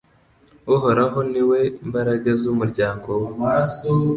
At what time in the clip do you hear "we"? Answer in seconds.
1.49-1.59, 3.23-3.29